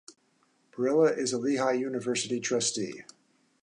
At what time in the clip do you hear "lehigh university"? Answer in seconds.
1.37-2.39